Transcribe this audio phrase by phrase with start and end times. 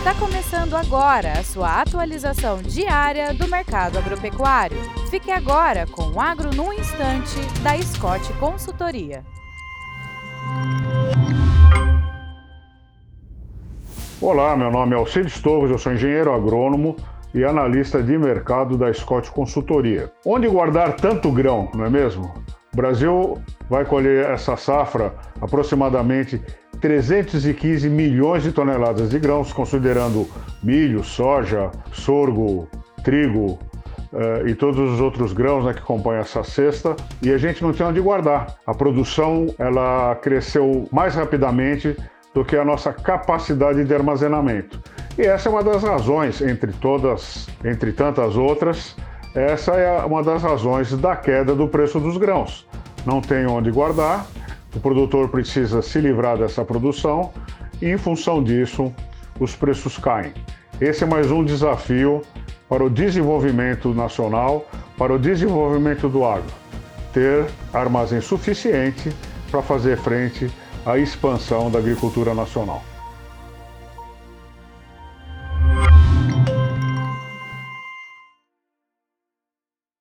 [0.00, 4.78] Está começando agora a sua atualização diária do mercado agropecuário.
[5.10, 9.22] Fique agora com o Agro no Instante, da Scott Consultoria.
[14.22, 16.96] Olá, meu nome é Alcides Torres, eu sou engenheiro agrônomo
[17.34, 20.10] e analista de mercado da Scott Consultoria.
[20.24, 22.32] Onde guardar tanto grão, não é mesmo?
[22.72, 23.38] O Brasil
[23.68, 26.40] vai colher essa safra aproximadamente
[26.80, 30.28] 315 milhões de toneladas de grãos, considerando
[30.62, 32.68] milho, soja, sorgo,
[33.04, 33.58] trigo
[34.12, 37.72] uh, e todos os outros grãos né, que compõem essa cesta, e a gente não
[37.72, 38.56] tem onde guardar.
[38.66, 41.96] A produção ela cresceu mais rapidamente
[42.34, 44.80] do que a nossa capacidade de armazenamento.
[45.18, 48.96] E essa é uma das razões, entre todas, entre tantas outras,
[49.34, 52.66] essa é uma das razões da queda do preço dos grãos.
[53.06, 54.26] Não tem onde guardar,
[54.74, 57.32] o produtor precisa se livrar dessa produção
[57.80, 58.92] e, em função disso,
[59.38, 60.32] os preços caem.
[60.80, 62.22] Esse é mais um desafio
[62.68, 66.52] para o desenvolvimento nacional, para o desenvolvimento do agro.
[67.12, 69.10] Ter armazém suficiente
[69.50, 70.50] para fazer frente
[70.86, 72.82] à expansão da agricultura nacional.